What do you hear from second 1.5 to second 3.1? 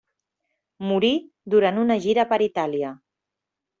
durant una gira per Itàlia.